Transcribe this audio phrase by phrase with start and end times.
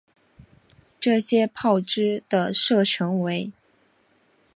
[0.99, 3.51] 这些炮支的射程为。